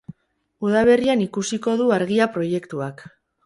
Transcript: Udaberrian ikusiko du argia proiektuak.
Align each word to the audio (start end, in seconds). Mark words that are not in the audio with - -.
Udaberrian 0.69 1.21
ikusiko 1.27 1.77
du 1.85 1.91
argia 2.01 2.31
proiektuak. 2.39 3.09